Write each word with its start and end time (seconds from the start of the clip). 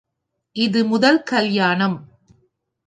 இது 0.55 0.85
முதல் 0.85 1.23
கல்யாணம். 1.23 1.97